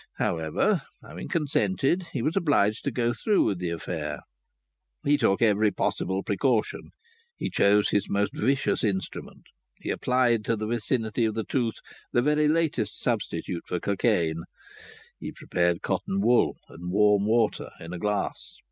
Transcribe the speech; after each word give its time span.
However, 0.17 0.81
having 1.03 1.27
consented, 1.27 2.07
he 2.11 2.23
was 2.23 2.35
obliged 2.35 2.83
to 2.85 2.91
go 2.91 3.13
through 3.13 3.43
with 3.43 3.59
the 3.59 3.69
affair. 3.69 4.21
He 5.03 5.15
took 5.15 5.43
every 5.43 5.69
possible 5.69 6.23
precaution. 6.23 6.89
He 7.35 7.51
chose 7.51 7.89
his 7.89 8.09
most 8.09 8.33
vicious 8.35 8.83
instrument. 8.83 9.43
He 9.75 9.91
applied 9.91 10.43
to 10.45 10.55
the 10.55 10.65
vicinity 10.65 11.23
of 11.25 11.35
the 11.35 11.43
tooth 11.45 11.77
the 12.13 12.23
very 12.23 12.47
latest 12.47 12.99
substitute 12.99 13.67
for 13.67 13.79
cocaine; 13.79 14.41
he 15.19 15.31
prepared 15.31 15.83
cotton 15.83 16.19
wool 16.19 16.57
and 16.67 16.89
warm 16.91 17.27
water 17.27 17.69
in 17.79 17.93
a 17.93 17.99
glass. 17.99 18.57